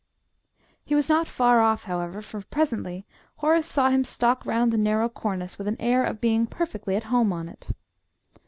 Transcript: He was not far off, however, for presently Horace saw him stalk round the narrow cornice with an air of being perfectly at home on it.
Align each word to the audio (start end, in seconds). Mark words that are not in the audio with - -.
He 0.83 0.95
was 0.95 1.09
not 1.09 1.27
far 1.27 1.61
off, 1.61 1.83
however, 1.83 2.23
for 2.23 2.41
presently 2.41 3.05
Horace 3.35 3.67
saw 3.67 3.91
him 3.91 4.03
stalk 4.03 4.43
round 4.47 4.73
the 4.73 4.77
narrow 4.79 5.07
cornice 5.07 5.59
with 5.59 5.67
an 5.67 5.77
air 5.79 6.03
of 6.03 6.19
being 6.19 6.47
perfectly 6.47 6.95
at 6.95 7.03
home 7.13 7.31
on 7.31 7.47
it. 7.47 7.69